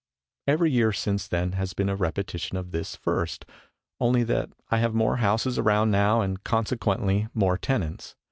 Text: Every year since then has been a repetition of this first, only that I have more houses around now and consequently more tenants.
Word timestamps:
Every 0.47 0.71
year 0.71 0.91
since 0.93 1.27
then 1.27 1.51
has 1.51 1.75
been 1.75 1.87
a 1.87 1.95
repetition 1.95 2.57
of 2.57 2.71
this 2.71 2.95
first, 2.95 3.45
only 3.99 4.23
that 4.23 4.49
I 4.71 4.77
have 4.79 4.95
more 4.95 5.17
houses 5.17 5.59
around 5.59 5.91
now 5.91 6.21
and 6.21 6.43
consequently 6.43 7.27
more 7.35 7.55
tenants. 7.55 8.15